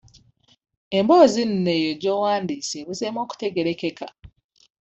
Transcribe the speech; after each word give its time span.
Emboozi 0.97 1.41
nno 1.47 1.71
eyo 1.79 1.91
gy'owandiise 2.01 2.75
ebuzeemu 2.81 3.19
okutegeerekeka. 3.25 4.07